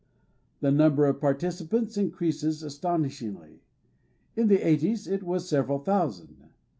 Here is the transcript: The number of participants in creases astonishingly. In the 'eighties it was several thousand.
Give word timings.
The 0.61 0.71
number 0.71 1.05
of 1.05 1.19
participants 1.21 1.95
in 1.95 2.09
creases 2.09 2.63
astonishingly. 2.63 3.61
In 4.35 4.47
the 4.47 4.65
'eighties 4.67 5.05
it 5.07 5.21
was 5.21 5.47
several 5.47 5.77
thousand. 5.77 6.47